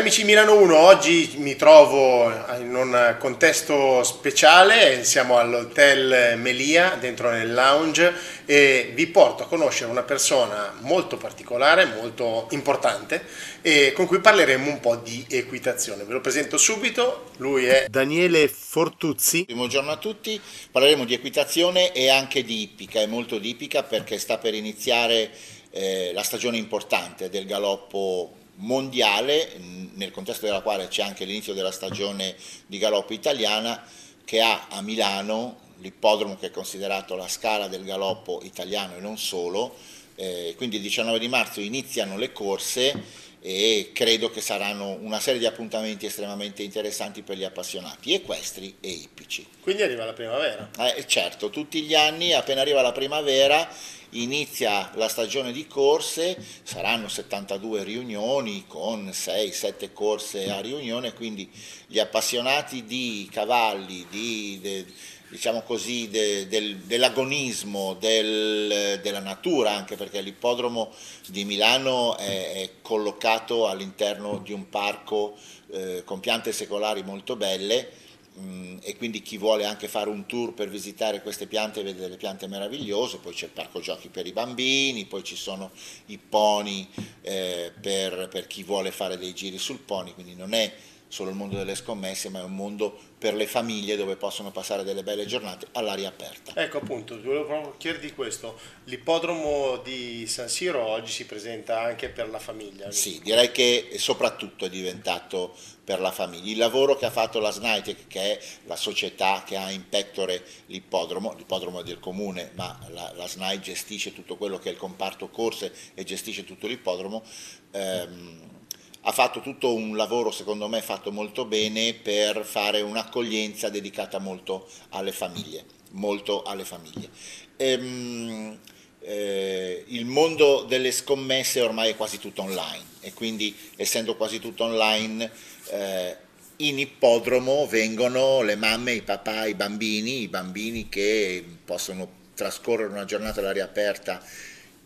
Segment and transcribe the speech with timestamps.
[0.00, 7.30] Cari amici Milano 1, oggi mi trovo in un contesto speciale, siamo all'Hotel Melia, dentro
[7.30, 8.10] nel lounge
[8.46, 13.26] e vi porto a conoscere una persona molto particolare, molto importante
[13.60, 16.04] e con cui parleremo un po' di equitazione.
[16.04, 19.44] Ve lo presento subito, lui è Daniele Fortuzzi.
[19.52, 24.18] Buongiorno a tutti, parleremo di equitazione e anche di ippica, è molto di ippica perché
[24.18, 25.30] sta per iniziare
[25.72, 29.58] eh, la stagione importante del galoppo mondiale,
[29.94, 32.34] nel contesto della quale c'è anche l'inizio della stagione
[32.66, 33.82] di galoppo italiana,
[34.24, 39.18] che ha a Milano l'ippodromo che è considerato la scala del galoppo italiano e non
[39.18, 39.74] solo,
[40.14, 45.40] eh, quindi il 19 di marzo iniziano le corse e credo che saranno una serie
[45.40, 49.46] di appuntamenti estremamente interessanti per gli appassionati equestri e ippici.
[49.60, 50.70] Quindi arriva la primavera.
[50.78, 53.68] Eh, certo, tutti gli anni appena arriva la primavera
[54.10, 61.48] inizia la stagione di corse, saranno 72 riunioni con 6-7 corse a riunione, quindi
[61.86, 64.84] gli appassionati di cavalli, di, de,
[65.30, 70.92] diciamo così, de, del, dell'agonismo, del, della natura, anche perché l'ippodromo
[71.28, 75.36] di Milano è, è collocato all'interno di un parco
[75.70, 78.08] eh, con piante secolari molto belle
[78.38, 82.16] Mm, e quindi chi vuole anche fare un tour per visitare queste piante vede delle
[82.16, 85.72] piante meravigliose, poi c'è il parco giochi per i bambini, poi ci sono
[86.06, 86.88] i pony
[87.22, 90.72] eh, per, per chi vuole fare dei giri sul pony, quindi non è
[91.10, 94.84] solo il mondo delle scommesse, ma è un mondo per le famiglie dove possono passare
[94.84, 96.52] delle belle giornate all'aria aperta.
[96.54, 102.30] Ecco appunto, volevo proprio chiederti questo, l'ippodromo di San Siro oggi si presenta anche per
[102.30, 102.92] la famiglia?
[102.92, 105.52] Sì, direi che soprattutto è diventato
[105.82, 106.52] per la famiglia.
[106.52, 110.44] Il lavoro che ha fatto la Snaitec, che è la società che ha in pectore
[110.66, 114.78] l'ippodromo, l'ippodromo è del comune, ma la, la SNAI gestisce tutto quello che è il
[114.78, 117.24] comparto corse e gestisce tutto l'ippodromo,
[117.72, 118.59] ehm,
[119.02, 124.68] ha fatto tutto un lavoro secondo me fatto molto bene per fare un'accoglienza dedicata molto
[124.90, 127.08] alle famiglie, molto alle famiglie.
[127.56, 128.58] Ehm,
[129.02, 134.64] eh, il mondo delle scommesse ormai è quasi tutto online e quindi essendo quasi tutto
[134.64, 135.30] online
[135.70, 136.16] eh,
[136.56, 143.06] in ippodromo vengono le mamme, i papà, i bambini, i bambini che possono trascorrere una
[143.06, 144.22] giornata all'aria aperta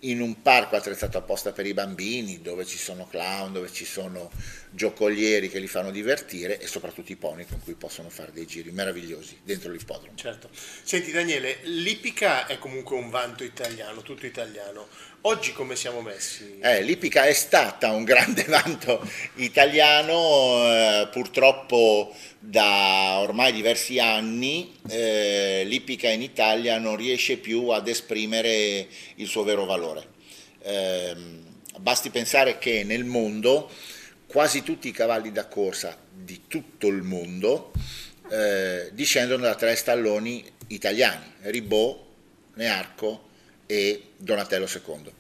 [0.09, 4.31] in un parco attrezzato apposta per i bambini, dove ci sono clown, dove ci sono
[4.71, 8.71] giocolieri che li fanno divertire e soprattutto i pony con cui possono fare dei giri
[8.71, 10.17] meravigliosi dentro l'ippodromo.
[10.17, 10.49] Certo.
[10.53, 14.89] Senti Daniele, l'Ippica è comunque un vanto italiano, tutto italiano.
[15.27, 16.59] Oggi come siamo messi?
[16.61, 19.01] Eh, L'Ippica è stata un grande vanto
[19.37, 27.89] italiano, eh, purtroppo da ormai diversi anni eh, l'Ippica in Italia non riesce più ad
[27.89, 30.09] esprimere il suo vero valore.
[30.61, 31.17] Eh,
[31.79, 33.71] basti pensare che nel mondo
[34.27, 37.73] quasi tutti i cavalli da corsa di tutto il mondo
[38.31, 41.99] eh, discendono da tre stalloni italiani, Ribot,
[42.57, 43.24] Nearco
[43.67, 45.13] e Donatello II.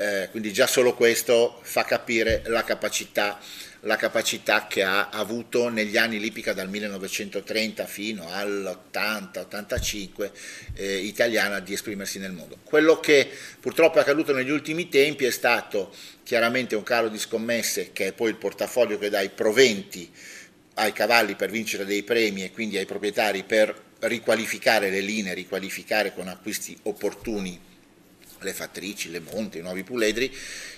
[0.00, 3.38] Eh, quindi già solo questo fa capire la capacità,
[3.80, 10.30] la capacità, che ha avuto negli anni l'Ipica dal 1930 fino all'80-85
[10.72, 12.56] eh, italiana di esprimersi nel mondo.
[12.64, 13.28] Quello che
[13.60, 15.92] purtroppo è accaduto negli ultimi tempi è stato
[16.22, 20.10] chiaramente un calo di scommesse che è poi il portafoglio che dà i proventi
[20.76, 26.14] ai cavalli per vincere dei premi e quindi ai proprietari per riqualificare le linee, riqualificare
[26.14, 27.68] con acquisti opportuni
[28.40, 30.34] le fattrici, le monte, i nuovi puledri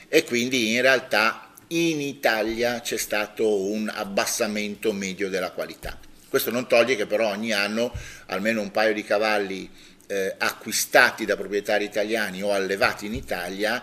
[0.09, 5.99] e quindi in realtà in Italia c'è stato un abbassamento medio della qualità.
[6.29, 7.93] Questo non toglie che però ogni anno
[8.27, 9.71] almeno un paio di cavalli
[10.07, 13.83] eh, acquistati da proprietari italiani o allevati in Italia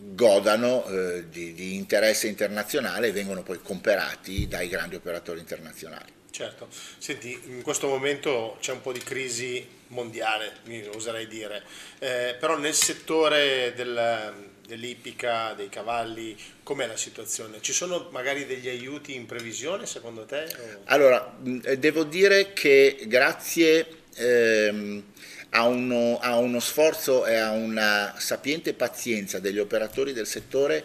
[0.00, 6.12] godano eh, di, di interesse internazionale e vengono poi comperati dai grandi operatori internazionali.
[6.30, 6.68] Certo,
[6.98, 10.52] senti, in questo momento c'è un po' di crisi mondiale,
[10.94, 11.62] oserei dire,
[11.98, 14.32] eh, però nel settore del,
[14.66, 17.60] dell'ippica, dei cavalli, com'è la situazione?
[17.60, 20.46] Ci sono magari degli aiuti in previsione secondo te?
[20.84, 25.02] Allora, devo dire che grazie ehm,
[25.50, 30.84] a, uno, a uno sforzo e a una sapiente pazienza degli operatori del settore,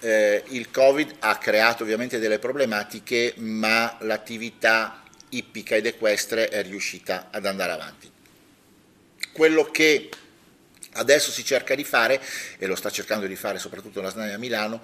[0.00, 7.28] eh, il Covid ha creato ovviamente delle problematiche, ma l'attività ippica ed equestre è riuscita
[7.30, 8.15] ad andare avanti.
[9.36, 10.08] Quello che
[10.92, 12.22] adesso si cerca di fare,
[12.56, 14.82] e lo sta cercando di fare soprattutto la SNAI a Milano,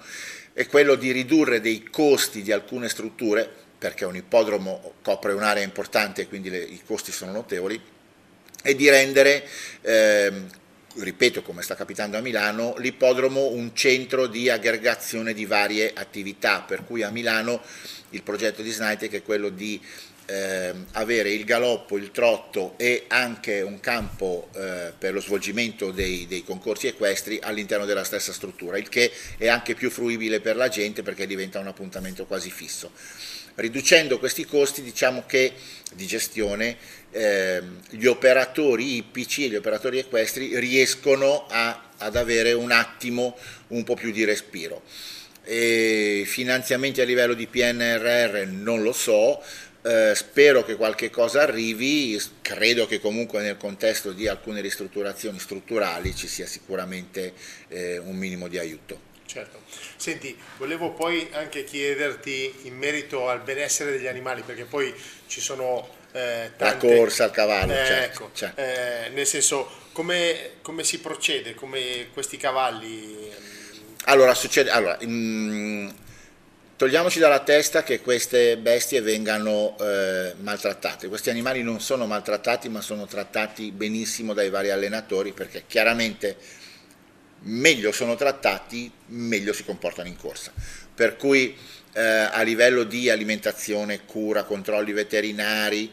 [0.53, 6.21] è quello di ridurre dei costi di alcune strutture, perché un ippodromo copre un'area importante
[6.21, 7.81] e quindi le, i costi sono notevoli,
[8.61, 9.43] e di rendere
[9.81, 10.31] eh,
[10.97, 16.85] ripeto come sta capitando a Milano, l'ippodromo un centro di aggregazione di varie attività, per
[16.85, 17.59] cui a Milano
[18.11, 19.81] il progetto di Snaitec è quello di
[20.25, 26.25] eh, avere il galoppo, il trotto e anche un campo eh, per lo svolgimento dei,
[26.27, 30.69] dei, concorsi equestri all'interno della stessa struttura, il che è anche più fruibile per la
[30.69, 32.91] gente perché diventa un appuntamento quasi fisso.
[33.55, 35.53] Riducendo questi costi diciamo che
[35.93, 36.75] di gestione
[37.11, 37.61] eh,
[37.91, 43.37] gli operatori ippici e gli operatori equestri riescono a, ad avere un attimo
[43.67, 44.81] un po' più di respiro.
[45.43, 49.43] E finanziamenti a livello di PNRR non lo so,
[49.83, 56.15] eh, spero che qualche cosa arrivi, credo che comunque nel contesto di alcune ristrutturazioni strutturali
[56.15, 57.33] ci sia sicuramente
[57.67, 59.11] eh, un minimo di aiuto.
[59.25, 59.61] Certo.
[59.95, 64.93] Senti, volevo poi anche chiederti in merito al benessere degli animali, perché poi
[65.27, 66.87] ci sono eh, tante...
[66.87, 68.23] La corsa al cavallo, eh, certo.
[68.23, 68.61] Ecco, certo.
[68.61, 73.31] Eh, nel senso, come, come, si procede, come questi cavalli...
[74.05, 74.69] Allora, succede...
[74.69, 75.93] Allora, mh,
[76.83, 82.81] Togliamoci dalla testa che queste bestie vengano eh, maltrattate, questi animali non sono maltrattati ma
[82.81, 86.35] sono trattati benissimo dai vari allenatori perché chiaramente
[87.43, 90.51] meglio sono trattati, meglio si comportano in corsa.
[90.93, 91.55] Per cui
[91.93, 95.89] eh, a livello di alimentazione, cura, controlli veterinari,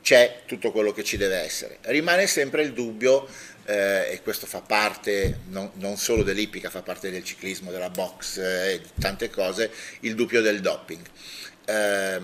[0.00, 1.76] c'è tutto quello che ci deve essere.
[1.82, 3.28] Rimane sempre il dubbio
[3.64, 8.38] eh, e questo fa parte non, non solo dell'ippica, fa parte del ciclismo, della box
[8.38, 9.70] eh, e di tante cose,
[10.00, 11.04] il dubbio del doping.
[11.64, 12.20] Eh,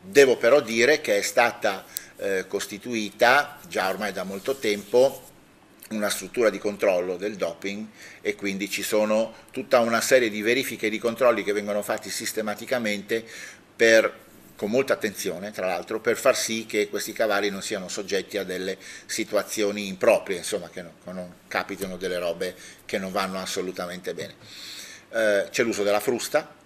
[0.00, 1.84] devo però dire che è stata
[2.16, 5.26] eh, costituita già ormai da molto tempo
[5.90, 7.86] una struttura di controllo del doping
[8.20, 12.10] e quindi ci sono tutta una serie di verifiche e di controlli che vengono fatti
[12.10, 13.24] sistematicamente
[13.74, 14.26] per
[14.58, 18.42] con molta attenzione, tra l'altro, per far sì che questi cavalli non siano soggetti a
[18.42, 18.76] delle
[19.06, 24.34] situazioni improprie, insomma, che non, non capitino delle robe che non vanno assolutamente bene.
[25.10, 26.56] Eh, c'è l'uso della frusta,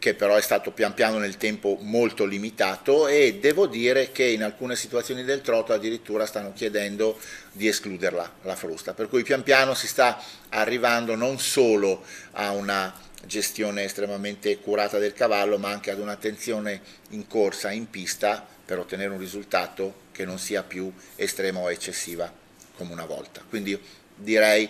[0.00, 4.42] che però è stato pian piano nel tempo molto limitato e devo dire che in
[4.42, 7.16] alcune situazioni del trotto addirittura stanno chiedendo
[7.52, 12.02] di escluderla la frusta, per cui pian piano si sta arrivando non solo
[12.32, 12.92] a una
[13.26, 16.80] gestione estremamente curata del cavallo, ma anche ad un'attenzione
[17.10, 22.32] in corsa, in pista, per ottenere un risultato che non sia più estrema o eccessiva
[22.76, 23.42] come una volta.
[23.48, 23.80] Quindi
[24.14, 24.68] direi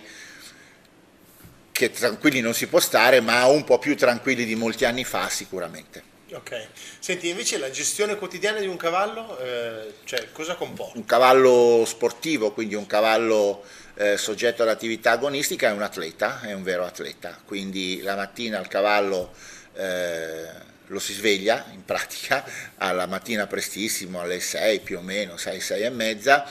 [1.71, 5.29] che tranquilli non si può stare, ma un po' più tranquilli di molti anni fa
[5.29, 6.12] sicuramente.
[6.33, 10.97] Ok, senti invece la gestione quotidiana di un cavallo, eh, cioè cosa comporta?
[10.97, 13.63] Un cavallo sportivo, quindi un cavallo
[13.93, 18.67] eh, soggetto all'attività agonistica è un atleta, è un vero atleta, quindi la mattina il
[18.67, 19.31] cavallo
[19.75, 22.43] eh, lo si sveglia in pratica
[22.77, 26.45] alla mattina prestissimo alle 6 più o meno, 6, 6 e mezza,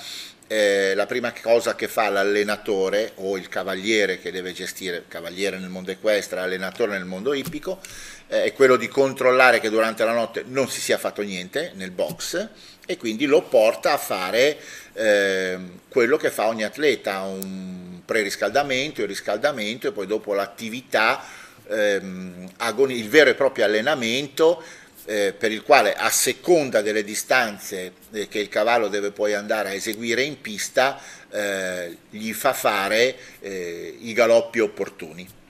[0.52, 5.70] eh, la prima cosa che fa l'allenatore o il cavaliere che deve gestire, cavaliere nel
[5.70, 7.80] mondo equestre, allenatore nel mondo ippico,
[8.28, 11.90] eh, è quello di controllare che durante la notte non si sia fatto niente nel
[11.90, 12.48] box
[12.84, 14.58] e quindi lo porta a fare
[14.92, 21.24] eh, quello che fa ogni atleta, un preriscaldamento, il riscaldamento e poi dopo l'attività,
[21.66, 22.50] ehm,
[22.88, 24.62] il vero e proprio allenamento
[25.04, 29.70] eh, per il quale a seconda delle distanze eh, che il cavallo deve poi andare
[29.70, 35.40] a eseguire in pista eh, gli fa fare eh, i galoppi opportuni.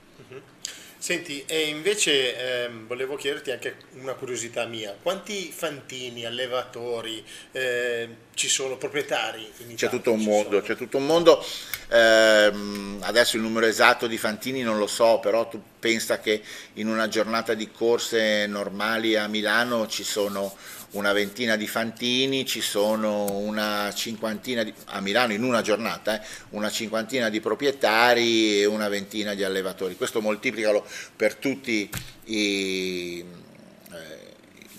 [1.03, 8.47] Senti, e invece ehm, volevo chiederti anche una curiosità mia, quanti fantini, allevatori eh, ci
[8.49, 9.75] sono, proprietari in Italia?
[9.75, 11.43] C'è tutto un mondo, c'è tutto un mondo.
[11.89, 16.41] Ehm, adesso il numero esatto di fantini non lo so, però tu pensa che
[16.73, 20.55] in una giornata di corse normali a Milano ci sono
[20.93, 26.25] una ventina di fantini, ci sono una cinquantina di, a Milano in una giornata, eh,
[26.49, 29.95] una cinquantina di proprietari e una ventina di allevatori.
[29.95, 30.85] Questo moltiplicalo
[31.15, 31.89] per tutti
[32.25, 33.25] i,
[33.91, 34.22] eh,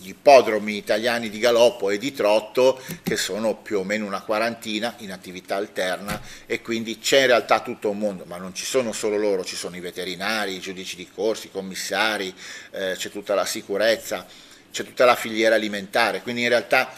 [0.05, 4.95] gli ippodromi italiani di galoppo e di trotto che sono più o meno una quarantina
[4.99, 8.93] in attività alterna e quindi c'è in realtà tutto un mondo, ma non ci sono
[8.93, 12.35] solo loro, ci sono i veterinari, i giudici di corsi, i commissari,
[12.73, 14.27] eh, c'è tutta la sicurezza
[14.75, 16.93] c'è tutta la filiera alimentare, quindi in realtà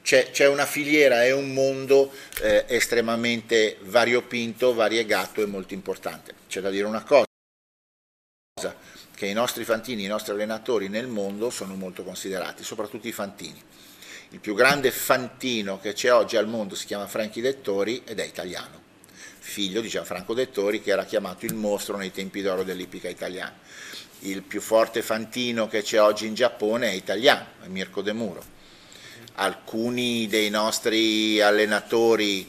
[0.00, 6.32] c'è, una filiera e un mondo eh, estremamente variopinto, variegato e molto importante.
[6.46, 7.26] C'è da dire una cosa,
[9.16, 13.60] che i nostri fantini, i nostri allenatori nel mondo sono molto considerati, soprattutto i fantini.
[14.30, 18.24] Il più grande fantino che c'è oggi al mondo si chiama Franchi Dettori ed è
[18.24, 18.80] italiano,
[19.38, 23.64] figlio di Gianfranco Dettori che era chiamato il mostro nei tempi d'oro dell'ippica italiana
[24.20, 28.54] il più forte fantino che c'è oggi in Giappone è italiano, è Mirko De Muro.
[29.34, 32.48] Alcuni dei nostri allenatori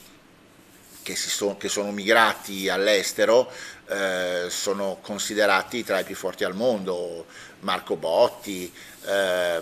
[1.13, 3.49] che, sono, che sono migrati all'estero
[3.87, 7.25] eh, sono considerati tra i più forti al mondo,
[7.61, 8.69] Marco Botti,
[9.05, 9.61] eh,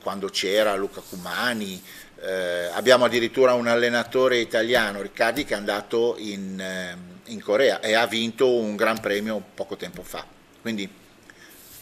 [0.00, 1.82] quando c'era Luca Cumani,
[2.22, 7.92] eh, abbiamo addirittura un allenatore italiano, Riccardi, che è andato in, eh, in Corea e
[7.92, 10.24] ha vinto un gran premio poco tempo fa.
[10.62, 10.88] Quindi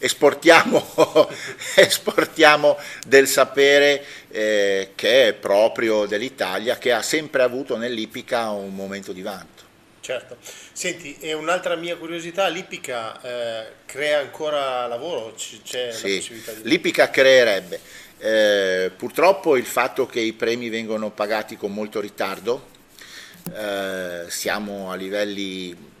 [0.05, 1.27] esportiamo,
[1.75, 9.11] esportiamo del sapere eh, che è proprio dell'Italia, che ha sempre avuto nell'Ipica un momento
[9.11, 9.63] di vanto.
[10.01, 10.37] Certo.
[10.71, 15.33] Senti, e un'altra mia curiosità, l'Ipica eh, crea ancora lavoro?
[15.63, 16.69] C'è sì, possibilità di...
[16.69, 17.79] l'Ipica creerebbe.
[18.19, 22.67] Eh, purtroppo il fatto che i premi vengono pagati con molto ritardo,
[23.51, 25.93] eh, siamo a livelli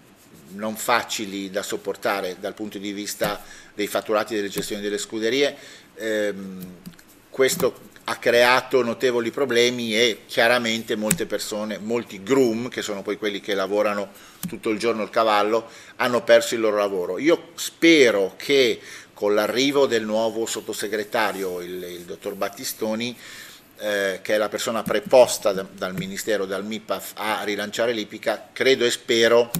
[0.49, 3.41] non facili da sopportare dal punto di vista
[3.73, 5.55] dei fatturati delle gestioni delle scuderie,
[5.95, 6.65] ehm,
[7.29, 13.41] questo ha creato notevoli problemi e chiaramente molte persone, molti groom, che sono poi quelli
[13.41, 14.11] che lavorano
[14.47, 17.17] tutto il giorno il cavallo, hanno perso il loro lavoro.
[17.17, 18.79] Io spero che
[19.13, 23.17] con l'arrivo del nuovo sottosegretario, il, il dottor Battistoni,
[23.77, 28.85] eh, che è la persona preposta da, dal Ministero, dal MIPAF a rilanciare l'Ipica, credo
[28.85, 29.51] e spero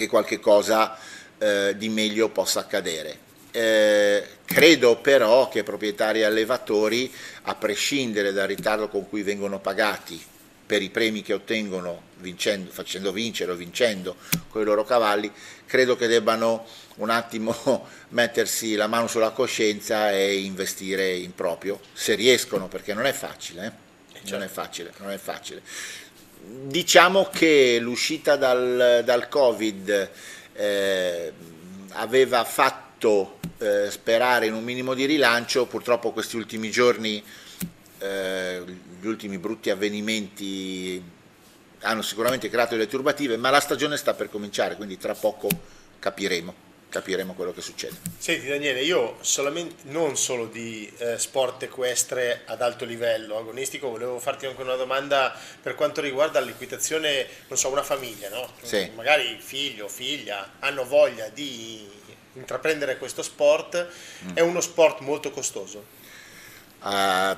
[0.00, 0.96] che qualche cosa
[1.36, 3.28] eh, di meglio possa accadere.
[3.50, 10.18] Eh, credo però che proprietari e allevatori, a prescindere dal ritardo con cui vengono pagati
[10.64, 14.16] per i premi che ottengono vincendo, facendo vincere o vincendo
[14.48, 15.30] con i loro cavalli,
[15.66, 16.64] credo che debbano
[16.96, 23.04] un attimo mettersi la mano sulla coscienza e investire in proprio, se riescono, perché non
[23.04, 23.72] è facile, eh?
[24.14, 24.36] certo.
[24.36, 25.62] non, è facile non è facile.
[26.42, 30.10] Diciamo che l'uscita dal, dal Covid
[30.54, 31.32] eh,
[31.90, 37.22] aveva fatto eh, sperare in un minimo di rilancio, purtroppo questi ultimi giorni,
[37.98, 38.62] eh,
[39.00, 41.02] gli ultimi brutti avvenimenti
[41.82, 45.48] hanno sicuramente creato delle turbative, ma la stagione sta per cominciare, quindi tra poco
[45.98, 47.96] capiremo capiremo quello che succede.
[48.18, 49.18] Senti Daniele, io
[49.84, 55.34] non solo di eh, sport equestre ad alto livello agonistico, volevo farti anche una domanda
[55.62, 58.52] per quanto riguarda l'equitazione, non so, una famiglia, no?
[58.60, 58.90] Sì.
[58.94, 61.88] Magari figlio, figlia, hanno voglia di
[62.34, 63.88] intraprendere questo sport,
[64.24, 64.34] mm.
[64.34, 65.98] è uno sport molto costoso.
[66.82, 67.36] Uh,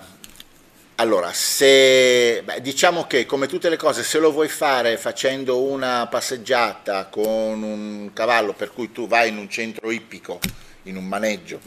[1.02, 6.06] allora, se, beh, diciamo che come tutte le cose, se lo vuoi fare facendo una
[6.06, 10.38] passeggiata con un cavallo per cui tu vai in un centro ippico,
[10.84, 11.58] in un maneggio,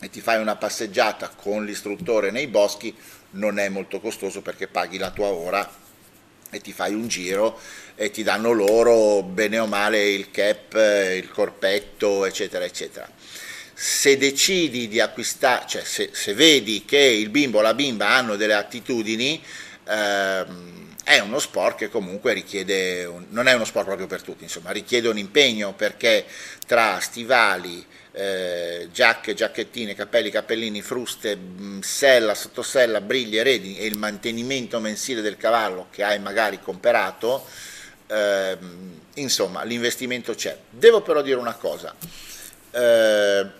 [0.00, 2.92] e ti fai una passeggiata con l'istruttore nei boschi,
[3.32, 5.70] non è molto costoso perché paghi la tua ora
[6.50, 7.56] e ti fai un giro
[7.94, 13.08] e ti danno loro bene o male il cap, il corpetto, eccetera, eccetera
[13.82, 18.36] se decidi di acquistare, cioè se, se, vedi che il bimbo o la bimba hanno
[18.36, 19.42] delle attitudini,
[19.88, 24.42] ehm, è uno sport che comunque richiede, un, non è uno sport proprio per tutti,
[24.44, 26.26] insomma, richiede un impegno perché
[26.66, 27.82] tra stivali,
[28.12, 35.22] eh, giacche, giacchettine, cappelli, cappellini, fruste, mm, sella, sottosella, briglie, redini e il mantenimento mensile
[35.22, 37.46] del cavallo che hai magari comperato,
[38.08, 40.54] ehm, insomma l'investimento c'è.
[40.68, 41.94] Devo però dire una cosa,
[42.72, 43.58] eh,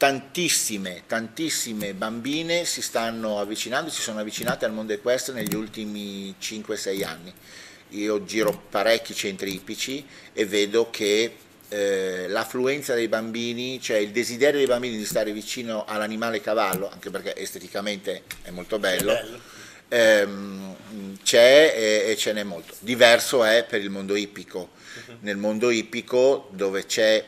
[0.00, 7.04] tantissime, tantissime bambine si stanno avvicinando, si sono avvicinate al mondo equestre negli ultimi 5-6
[7.04, 7.30] anni.
[7.90, 10.02] Io giro parecchi centri ippici
[10.32, 11.36] e vedo che
[11.68, 17.10] eh, l'affluenza dei bambini, cioè il desiderio dei bambini di stare vicino all'animale cavallo, anche
[17.10, 19.12] perché esteticamente è molto bello.
[19.88, 22.74] Ehm, c'è e, e, ce n'è molto.
[22.78, 24.70] Diverso è per il mondo ippico.
[25.08, 25.16] Uh-huh.
[25.20, 27.22] Nel mondo ippico dove c'è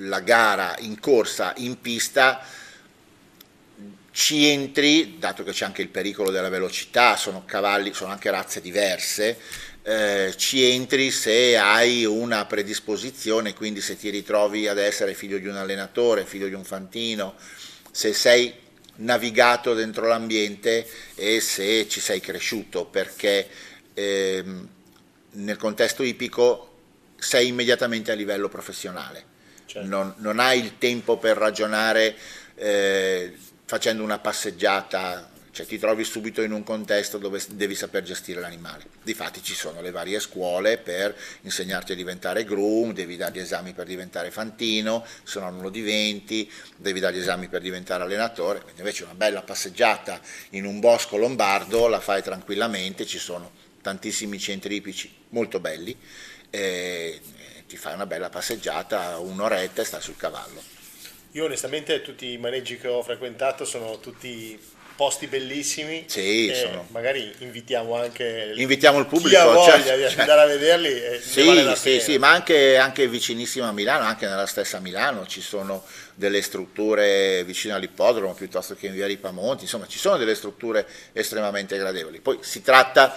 [0.00, 2.44] la gara in corsa in pista
[4.10, 8.60] ci entri, dato che c'è anche il pericolo della velocità, sono cavalli, sono anche razze
[8.60, 9.38] diverse,
[9.82, 15.46] eh, ci entri se hai una predisposizione, quindi se ti ritrovi ad essere figlio di
[15.46, 17.36] un allenatore, figlio di un fantino,
[17.92, 18.52] se sei
[18.96, 23.48] navigato dentro l'ambiente e se ci sei cresciuto, perché
[23.94, 24.68] ehm,
[25.30, 26.64] nel contesto ipico
[27.16, 29.27] sei immediatamente a livello professionale
[29.80, 29.88] certo.
[29.88, 32.14] non, non, hai il tempo per ragionare
[32.54, 38.40] eh, facendo una passeggiata, cioè ti trovi subito in un contesto dove devi saper gestire
[38.40, 38.84] l'animale.
[39.02, 43.72] Difatti ci sono le varie scuole per insegnarti a diventare groom, devi dare gli esami
[43.72, 48.62] per diventare fantino, se no non lo diventi, devi dare gli esami per diventare allenatore,
[48.76, 50.20] invece una bella passeggiata
[50.50, 53.50] in un bosco lombardo la fai tranquillamente, ci sono
[53.82, 55.96] tantissimi centri ipici molto belli.
[56.50, 57.20] Eh,
[57.68, 60.60] ti fai una bella passeggiata, un'oretta e stai sul cavallo.
[61.32, 64.58] Io onestamente tutti i maneggi che ho frequentato sono tutti
[64.96, 66.06] posti bellissimi.
[66.08, 66.88] Sì, sono...
[66.90, 70.88] magari invitiamo anche invitiamo il pubblico chi ha voglia cioè, di andare a vederli.
[70.88, 75.24] Eh, sì, vale sì, sì, ma anche, anche vicinissimo a Milano, anche nella stessa Milano
[75.26, 75.84] ci sono
[76.14, 81.78] delle strutture vicino all'ippodromo piuttosto che in via Ripamonti, insomma ci sono delle strutture estremamente
[81.78, 82.18] gradevoli.
[82.18, 83.14] Poi si tratta,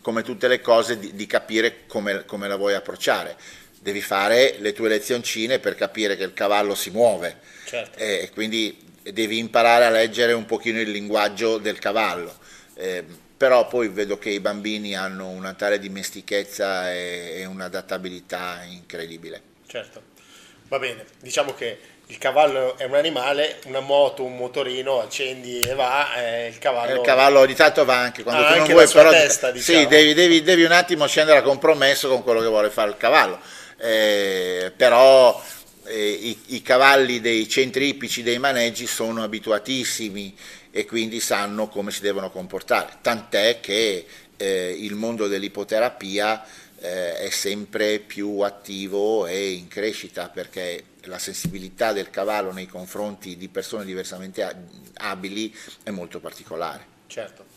[0.00, 3.36] come tutte le cose, di, di capire come, come la vuoi approcciare
[3.82, 7.98] devi fare le tue lezioncine per capire che il cavallo si muove certo.
[7.98, 12.32] e quindi devi imparare a leggere un pochino il linguaggio del cavallo.
[12.74, 13.04] Eh,
[13.36, 19.42] però poi vedo che i bambini hanno una tale dimestichezza e, e un'adattabilità incredibile.
[19.66, 20.00] Certo,
[20.68, 25.74] va bene, diciamo che il cavallo è un animale, una moto, un motorino, accendi e
[25.74, 26.94] va, eh, il cavallo...
[26.94, 29.10] Il cavallo ogni tanto va anche quando ah, tu non vuoi, però...
[29.10, 29.78] Testa, diciamo.
[29.78, 32.96] Sì, devi, devi, devi, un attimo scendere a compromesso con quello che vuole fare il
[32.96, 33.40] cavallo,
[33.82, 35.42] eh, però
[35.86, 40.36] eh, i, i, cavalli dei centri ippici dei maneggi sono abituatissimi
[40.70, 46.44] e quindi sanno come si devono comportare, tant'è che eh, il mondo dell'ipoterapia
[46.78, 53.36] eh, è sempre più attivo e in crescita perché la sensibilità del cavallo nei confronti
[53.36, 54.48] di persone diversamente
[54.94, 56.86] abili è molto particolare.
[57.08, 57.51] Certo.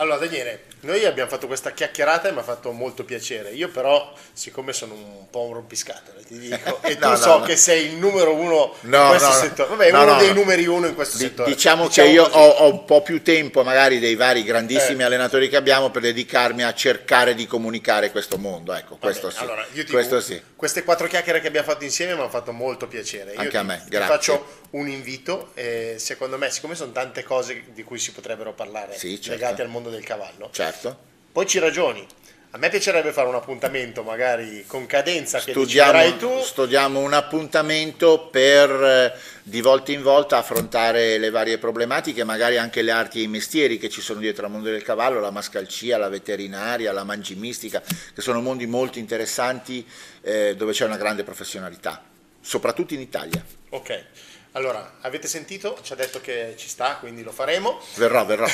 [0.00, 3.50] Allora Daniele, noi abbiamo fatto questa chiacchierata e mi ha fatto molto piacere.
[3.50, 7.44] Io però, siccome sono un po' un rompiscatole, ti dico, e tu no, so no,
[7.44, 9.68] che sei il numero uno in questo settore.
[9.68, 11.50] Vabbè, uno dei numeri uno in questo D- settore.
[11.52, 15.04] Diciamo, diciamo che io ho, ho, un po' più tempo, magari dei vari grandissimi eh.
[15.04, 18.72] allenatori che abbiamo, per dedicarmi a cercare di comunicare questo mondo.
[18.72, 19.42] Ecco, questo Vabbè, sì.
[19.42, 20.42] Allora, io ti questo dico, sì.
[20.56, 23.32] queste quattro chiacchiere che abbiamo fatto insieme mi hanno fatto molto piacere.
[23.32, 24.14] Io Anche ti, a me, ti grazie.
[24.14, 28.96] faccio un invito, e secondo me, siccome sono tante cose di cui si potrebbero parlare
[28.96, 29.30] sì, certo.
[29.30, 32.06] legate al mondo del cavallo, certo poi ci ragioni.
[32.52, 36.40] A me piacerebbe fare un appuntamento magari con cadenza che studiamo, tu.
[36.40, 42.82] Studiamo un appuntamento per eh, di volta in volta affrontare le varie problematiche, magari anche
[42.82, 45.96] le arti e i mestieri che ci sono dietro al mondo del cavallo, la mascalcia,
[45.96, 49.86] la veterinaria, la mangimistica, che sono mondi molto interessanti
[50.22, 52.02] eh, dove c'è una grande professionalità,
[52.40, 53.44] soprattutto in Italia.
[53.68, 54.04] Ok.
[54.52, 55.78] Allora, avete sentito?
[55.80, 57.80] Ci ha detto che ci sta, quindi lo faremo.
[57.94, 58.48] Verrà, verrà,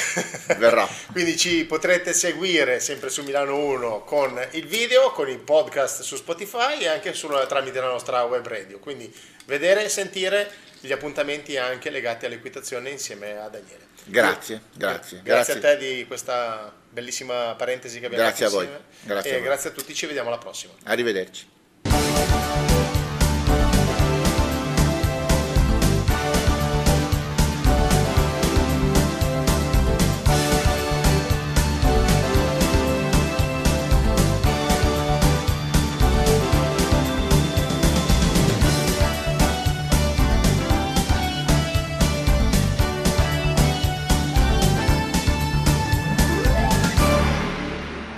[0.58, 0.86] verrà.
[1.10, 6.16] quindi ci potrete seguire sempre su Milano 1 con il video, con il podcast su
[6.16, 8.78] Spotify e anche sulla, tramite la nostra web radio.
[8.78, 9.10] Quindi
[9.46, 13.86] vedere e sentire gli appuntamenti anche legati all'equitazione insieme a Daniele.
[14.04, 15.22] Grazie, grazie.
[15.22, 18.58] Grazie, grazie a te di questa bellissima parentesi che abbiamo grazie fatto.
[18.58, 19.06] Grazie a voi.
[19.06, 20.74] Grazie, e grazie a tutti, ci vediamo alla prossima.
[20.84, 21.54] Arrivederci.